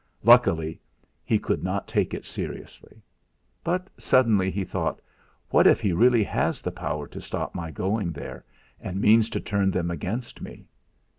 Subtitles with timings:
[0.23, 0.81] Luckily
[1.23, 3.03] he could not take it seriously.
[3.63, 4.99] But suddenly he thought:
[5.49, 8.43] 'What if he really has the power to stop my going there,
[8.79, 10.65] and means to turn them against me!'